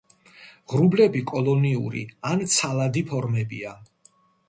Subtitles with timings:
[0.73, 2.03] ღრუბლები კოლონიური
[2.33, 3.79] ან ცალადი ფორმებია.